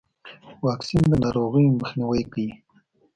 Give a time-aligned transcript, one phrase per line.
[0.65, 2.51] واکسین د ناروغیو مخنیوی کوي.